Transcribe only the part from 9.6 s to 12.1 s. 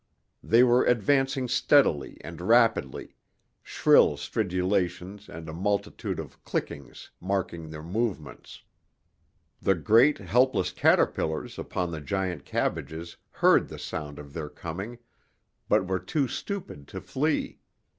The great helpless caterpillars upon the